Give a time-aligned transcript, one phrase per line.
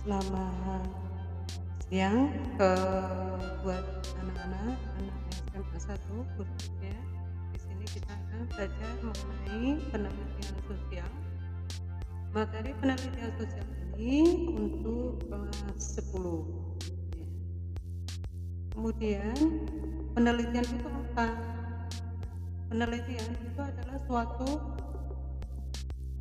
[0.00, 0.88] Selamat
[1.92, 2.72] siang ke
[3.60, 3.84] buat
[4.16, 5.16] anak-anak anak
[5.52, 6.96] SMA 1 khususnya.
[7.52, 11.10] Di sini kita akan belajar mengenai penelitian sosial.
[12.32, 13.68] Materi penelitian sosial
[14.00, 18.72] ini untuk kelas 10.
[18.72, 19.36] Kemudian
[20.16, 21.28] penelitian itu apa?
[22.72, 24.48] Penelitian itu adalah suatu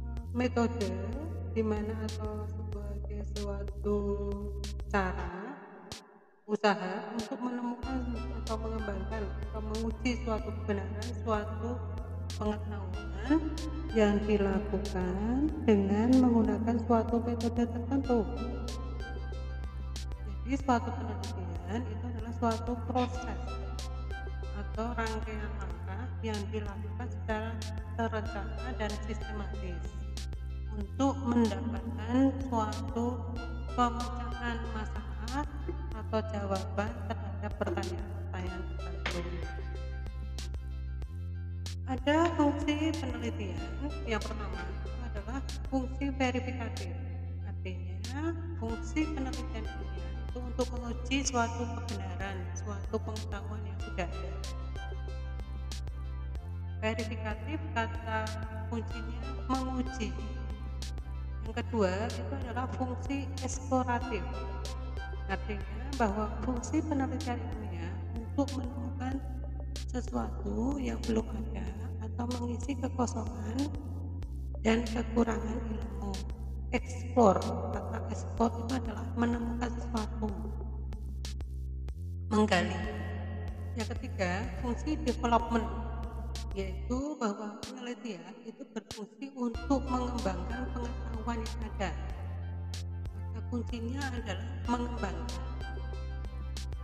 [0.04, 0.92] eh, metode
[1.56, 2.59] di mana atau
[3.38, 4.00] suatu
[4.90, 5.54] cara
[6.50, 8.02] usaha untuk menemukan
[8.42, 11.78] atau mengembangkan atau menguji suatu kebenaran suatu
[12.34, 13.38] pengetahuan
[13.94, 18.26] yang dilakukan dengan menggunakan suatu metode tertentu.
[20.46, 23.42] Jadi suatu penelitian itu adalah suatu proses
[24.58, 27.54] atau rangkaian langkah yang dilakukan secara
[27.94, 30.09] terencana dan sistematis
[30.78, 33.18] untuk mendapatkan suatu
[33.74, 35.44] pemecahan masalah
[35.96, 39.22] atau jawaban terhadap pertanyaan-pertanyaan tertentu.
[41.90, 43.58] Ada fungsi penelitian
[44.06, 44.62] yang pertama
[45.10, 45.42] adalah
[45.74, 46.94] fungsi verifikatif.
[47.50, 54.34] Artinya, fungsi penelitian ini itu untuk menguji suatu kebenaran, suatu pengetahuan yang sudah ada.
[56.80, 58.24] Verifikatif kata
[58.70, 60.14] kuncinya menguji
[61.50, 64.22] yang kedua itu adalah fungsi eksploratif.
[65.26, 69.18] Artinya bahwa fungsi penelitian ilmiah untuk menemukan
[69.90, 71.66] sesuatu yang belum ada
[72.06, 73.66] atau mengisi kekosongan
[74.62, 76.14] dan kekurangan ilmu.
[76.70, 77.42] Eksplor,
[77.74, 80.30] kata eksplor itu adalah menemukan sesuatu,
[82.30, 82.78] menggali.
[83.74, 85.66] Yang ketiga, fungsi development
[86.60, 91.92] yaitu bahwa penelitian itu berfungsi untuk mengembangkan pengetahuan yang ada.
[93.08, 95.44] Kata kuncinya adalah mengembangkan.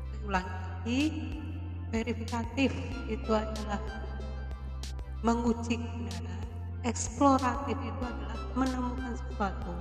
[0.08, 1.02] Saya ulangi lagi,
[1.92, 2.72] verifikatif
[3.12, 3.82] itu adalah
[5.26, 6.44] menguji kebenaran,
[6.88, 9.76] eksploratif itu adalah menemukan sesuatu.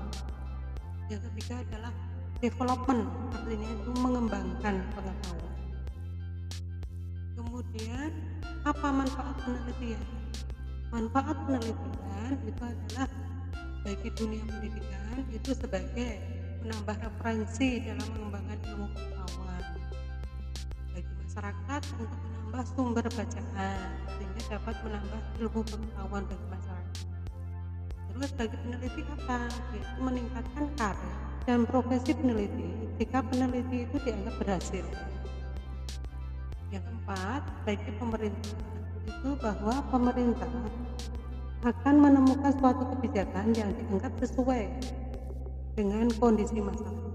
[1.06, 1.92] Yang ketiga adalah
[2.42, 5.54] development, artinya itu mengembangkan pengetahuan.
[7.38, 8.10] Kemudian
[8.64, 10.00] apa manfaat penelitian?
[10.88, 13.08] Manfaat penelitian itu adalah
[13.84, 16.16] bagi dunia pendidikan itu sebagai
[16.64, 19.64] menambah referensi dalam mengembangkan ilmu pengetahuan
[20.96, 27.04] bagi masyarakat untuk menambah sumber bacaan sehingga dapat menambah ilmu pengetahuan bagi masyarakat.
[27.84, 29.40] Terus bagi peneliti apa?
[29.76, 35.13] Yaitu meningkatkan karir dan profesi peneliti jika peneliti itu dianggap berhasil.
[36.74, 38.50] Yang keempat, bagi pemerintah
[39.06, 40.50] itu bahwa pemerintah
[41.62, 44.74] akan menemukan suatu kebijakan yang dianggap sesuai
[45.78, 47.14] dengan kondisi masyarakat.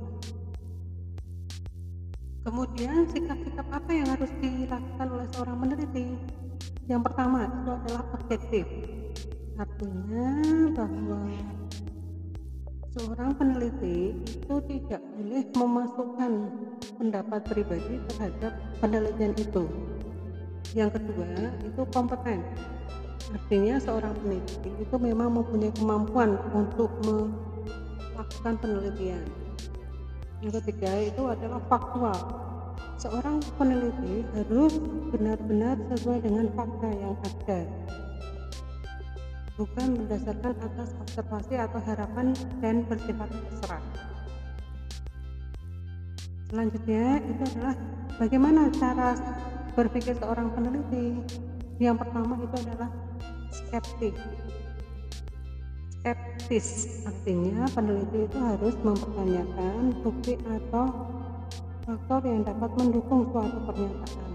[2.48, 6.08] Kemudian sikap-sikap apa yang harus dilakukan oleh seorang peneliti?
[6.88, 8.66] Yang pertama itu adalah objektif.
[9.60, 10.32] Artinya
[10.72, 11.24] bahwa
[12.96, 16.32] seorang peneliti itu tidak boleh memasukkan
[16.96, 19.64] pendapat pribadi terhadap penelitian itu.
[20.76, 21.30] Yang kedua,
[21.64, 22.40] itu kompeten.
[23.30, 29.22] Artinya seorang peneliti itu memang mempunyai kemampuan untuk melakukan penelitian.
[30.42, 32.20] Yang ketiga itu adalah faktual.
[33.00, 34.76] Seorang peneliti harus
[35.14, 37.64] benar-benar sesuai dengan fakta yang ada
[39.60, 42.32] bukan berdasarkan atas observasi atau harapan
[42.64, 43.84] dan bersifat terserah.
[46.50, 47.76] Selanjutnya itu adalah
[48.18, 49.14] bagaimana cara
[49.78, 51.22] berpikir seorang peneliti.
[51.80, 52.90] Yang pertama itu adalah
[53.54, 54.16] skeptik.
[56.02, 56.68] Skeptis
[57.06, 61.10] artinya peneliti itu harus mempertanyakan bukti atau
[61.90, 64.30] faktor yang dapat mendukung suatu pernyataan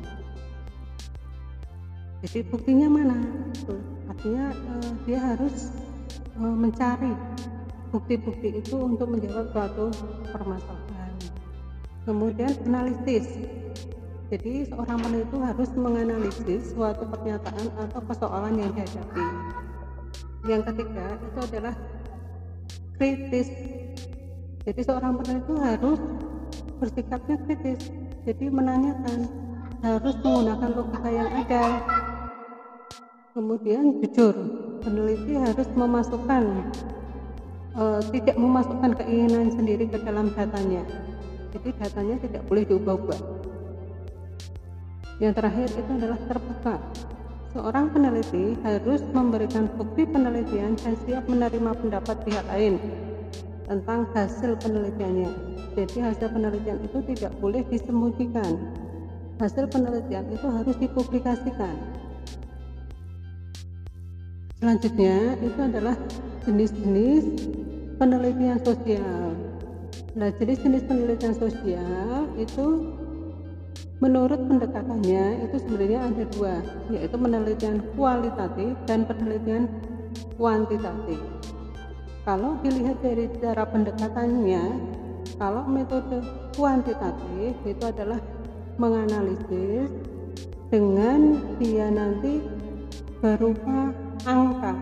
[2.25, 3.19] jadi buktinya mana
[4.11, 5.71] artinya uh, dia harus
[6.41, 7.13] uh, mencari
[7.95, 9.93] bukti-bukti itu untuk menjawab suatu
[10.35, 10.84] permasalahan
[12.05, 13.27] kemudian analisis.
[14.33, 19.27] Jadi seorang peneliti harus menganalisis suatu pernyataan atau persoalan yang dihadapi.
[20.49, 21.75] Yang ketiga itu adalah
[22.97, 23.49] kritis.
[24.65, 26.01] Jadi seorang peneliti harus
[26.81, 27.93] bersikapnya kritis.
[28.25, 29.29] Jadi menanyakan
[29.85, 31.65] harus menggunakan logika yang ada.
[33.37, 34.35] Kemudian jujur
[34.81, 36.45] peneliti harus memasukkan
[37.77, 40.87] uh, tidak memasukkan keinginan sendiri ke dalam datanya
[41.55, 43.21] jadi datanya tidak boleh diubah-ubah
[45.23, 46.75] yang terakhir itu adalah terbuka
[47.55, 52.83] seorang peneliti harus memberikan bukti penelitian dan siap menerima pendapat pihak lain
[53.65, 58.63] tentang hasil penelitiannya Jadi hasil penelitian itu tidak boleh disembunyikan.
[59.43, 61.75] Hasil penelitian itu harus dipublikasikan.
[64.63, 65.99] Selanjutnya itu adalah
[66.47, 67.27] jenis-jenis
[67.99, 69.34] penelitian sosial.
[70.15, 72.95] Nah, jenis-jenis penelitian sosial itu
[73.99, 76.55] menurut pendekatannya itu sebenarnya ada dua,
[76.95, 79.67] yaitu penelitian kualitatif dan penelitian
[80.39, 81.19] kuantitatif.
[82.23, 84.65] Kalau dilihat dari cara pendekatannya,
[85.35, 86.23] kalau metode
[86.55, 88.23] kuantitatif itu adalah
[88.79, 89.91] menganalisis
[90.71, 92.39] dengan dia nanti
[93.19, 93.91] berupa
[94.31, 94.79] angka.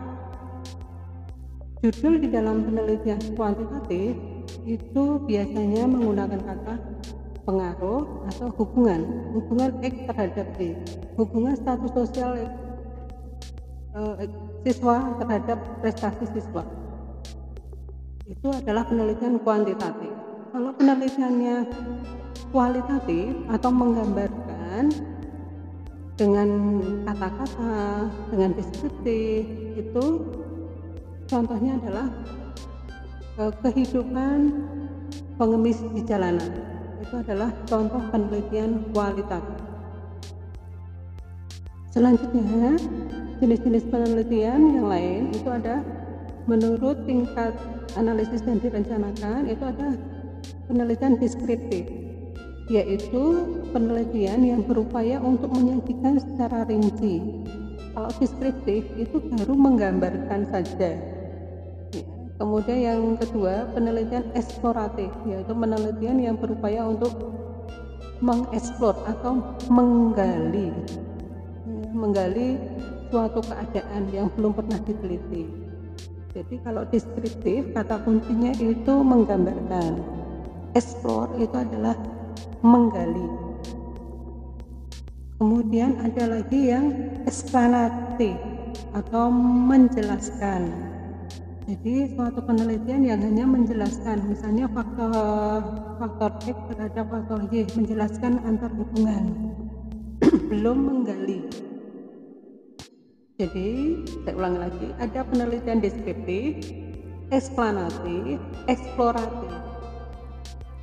[1.80, 4.31] Judul di dalam penelitian kuantitatif
[4.62, 6.74] itu biasanya menggunakan kata
[7.42, 9.02] pengaruh atau hubungan
[9.34, 10.78] hubungan X terhadap Y
[11.18, 12.46] hubungan status sosial
[13.98, 14.14] uh,
[14.62, 16.62] siswa terhadap prestasi siswa.
[18.22, 20.14] Itu adalah penelitian kuantitatif.
[20.54, 21.66] Kalau penelitiannya
[22.54, 24.94] kualitatif atau menggambarkan
[26.14, 26.48] dengan
[27.02, 29.42] kata-kata dengan deskriptif
[29.74, 30.06] itu
[31.26, 32.41] contohnya adalah Eh,
[33.36, 34.52] kehidupan
[35.36, 36.52] pengemis di jalanan.
[37.02, 39.42] Itu adalah contoh penelitian kualitas
[41.92, 42.80] selanjutnya
[43.38, 45.84] jenis-jenis penelitian yang lain itu ada
[46.48, 47.52] menurut tingkat
[48.00, 49.92] analisis dan direncanakan itu ada
[50.66, 51.84] penelitian deskriptif
[52.72, 53.44] yaitu
[53.76, 57.20] penelitian yang berupaya untuk menyajikan secara rinci.
[57.92, 60.96] Kalau deskriptif itu baru menggambarkan saja
[62.42, 67.14] Kemudian yang kedua, penelitian eksploratif, yaitu penelitian yang berupaya untuk
[68.18, 70.74] mengeksplor atau menggali
[71.92, 72.58] menggali
[73.12, 75.46] suatu keadaan yang belum pernah diteliti.
[76.32, 80.00] Jadi kalau deskriptif kata kuncinya itu menggambarkan.
[80.72, 81.94] Explore itu adalah
[82.64, 83.28] menggali.
[85.36, 86.90] Kemudian ada lagi yang
[87.28, 88.34] eksplanatif
[88.96, 89.28] atau
[89.68, 90.72] menjelaskan
[91.62, 95.62] jadi suatu penelitian yang hanya menjelaskan misalnya faktor
[96.02, 99.54] faktor X terhadap faktor Y menjelaskan antar hubungan.
[100.50, 101.46] Belum menggali.
[103.38, 103.68] Jadi
[104.26, 106.66] saya ulangi lagi ada penelitian deskriptif
[107.30, 109.54] eksplanatif eksploratif.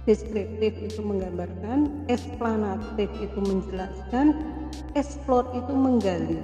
[0.07, 4.31] Deskriptif itu menggambarkan eksplanatif itu menjelaskan
[4.95, 6.39] eksplor itu menggali.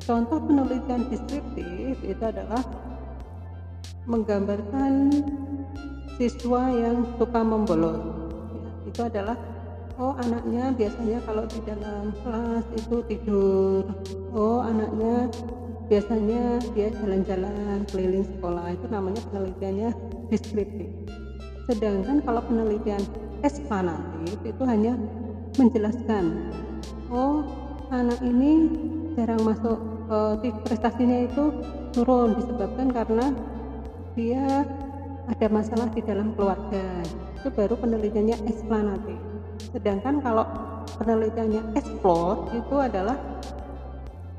[0.00, 2.91] Contoh penelitian deskriptif itu adalah
[4.06, 5.10] menggambarkan
[6.18, 8.22] siswa yang suka membolos
[8.92, 9.38] itu adalah
[9.96, 13.82] oh anaknya biasanya kalau di dalam kelas itu tidur.
[14.36, 15.32] Oh anaknya
[15.88, 18.74] biasanya dia jalan-jalan keliling sekolah.
[18.76, 19.90] Itu namanya penelitiannya
[20.28, 20.90] deskriptif.
[21.70, 23.00] Sedangkan kalau penelitian
[23.46, 24.98] eksplanatif itu hanya
[25.56, 26.52] menjelaskan
[27.12, 27.44] oh
[27.92, 28.72] anak ini
[29.16, 29.76] jarang masuk
[30.08, 30.34] uh,
[30.64, 31.52] prestasinya itu
[31.92, 33.36] turun disebabkan karena
[34.18, 34.64] dia
[35.28, 37.02] ada masalah di dalam keluarga.
[37.38, 39.32] Itu baru penelitiannya eksplanatif
[39.70, 40.44] sedangkan kalau
[40.98, 43.16] penelitiannya explore itu adalah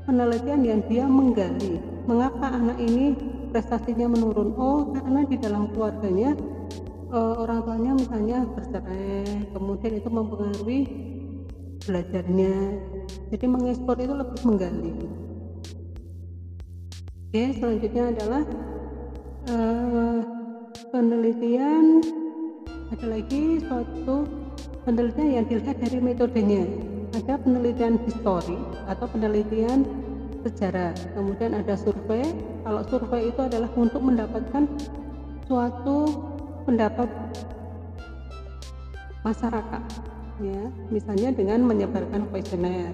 [0.04, 1.80] penelitian yang dia menggali.
[2.04, 3.16] Mengapa anak ini
[3.48, 4.52] prestasinya menurun?
[4.60, 6.36] Oh karena di dalam keluarganya
[7.08, 10.80] uh, orang tuanya misalnya bercerai kemudian itu mempengaruhi
[11.88, 12.54] belajarnya.
[13.32, 14.92] Jadi mengekspor itu lebih menggali.
[17.24, 18.42] Oke selanjutnya adalah
[19.48, 20.20] uh,
[20.92, 22.00] penelitian
[22.92, 24.28] ada lagi suatu
[24.86, 26.64] penelitian yang dilihat dari metodenya.
[27.14, 28.58] Ada penelitian histori
[28.90, 29.86] atau penelitian
[30.46, 30.94] sejarah.
[31.14, 32.26] Kemudian ada survei.
[32.62, 34.66] Kalau survei itu adalah untuk mendapatkan
[35.46, 35.98] suatu
[36.66, 37.08] pendapat
[39.26, 39.82] masyarakat
[40.42, 40.62] ya.
[40.90, 42.92] Misalnya dengan menyebarkan kuesioner.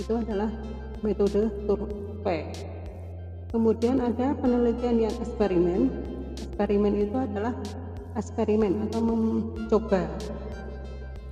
[0.00, 0.48] Itu adalah
[1.04, 2.79] metode survei
[3.50, 5.90] kemudian ada penelitian yang eksperimen.
[6.38, 7.54] Eksperimen itu adalah
[8.14, 10.06] eksperimen atau mencoba.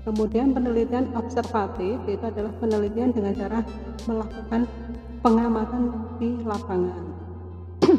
[0.07, 3.61] Kemudian penelitian observatif itu adalah penelitian dengan cara
[4.07, 4.65] melakukan
[5.21, 5.83] pengamatan
[6.17, 7.05] di lapangan.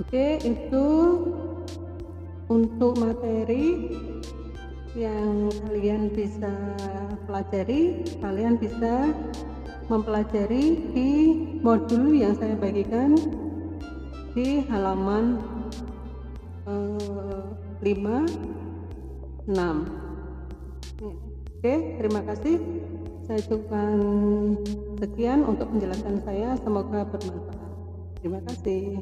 [0.00, 0.86] Oke itu
[2.50, 3.94] untuk materi
[4.98, 6.50] yang kalian bisa
[7.30, 8.02] pelajari.
[8.18, 9.14] Kalian bisa
[9.90, 11.10] mempelajari di
[11.58, 13.18] modul yang saya bagikan
[14.30, 15.42] di halaman
[16.70, 17.42] eh,
[17.82, 19.50] 5 6
[21.02, 22.56] oke terima kasih.
[23.26, 23.94] Saya cukupkan
[24.98, 26.58] sekian untuk penjelasan saya.
[26.58, 27.62] Semoga bermanfaat.
[28.18, 28.98] Terima kasih